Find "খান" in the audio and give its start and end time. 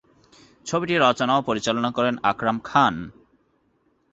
2.63-2.95